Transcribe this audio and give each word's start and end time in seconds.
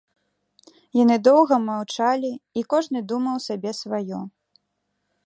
Яны 1.03 1.17
доўга 1.27 1.55
маўчалі, 1.67 2.31
і 2.61 2.65
кожны 2.75 2.99
думаў 3.13 3.37
сабе 3.47 3.71
сваё. 3.81 4.19